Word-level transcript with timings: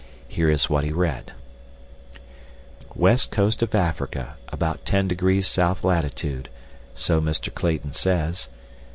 Here 0.27 0.49
is 0.49 0.67
what 0.67 0.83
he 0.83 0.91
read: 0.91 1.31
WEST 2.95 3.29
COAST 3.29 3.61
OF 3.61 3.75
AFRICA, 3.75 4.33
ABOUT 4.49 4.83
10° 4.83 5.45
SOUTH 5.45 5.83
LATITUDE. 5.83 6.49
(So 6.95 7.21
Mr. 7.21 7.53
Clayton 7.53 7.93
says.) 7.93 8.47